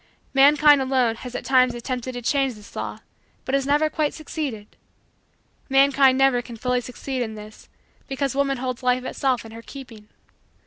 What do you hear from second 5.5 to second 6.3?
Mankind